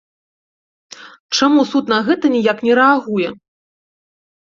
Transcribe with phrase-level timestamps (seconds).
[1.37, 3.27] Чаму суд на гэта ніяк не рэагуе?